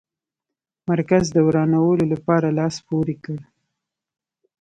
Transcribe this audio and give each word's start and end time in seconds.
مرکز 0.89 1.25
د 1.35 1.37
ورانولو 1.47 2.03
لپاره 2.13 2.55
لاس 2.59 2.75
پوري 2.87 3.15
کړ. 3.23 3.37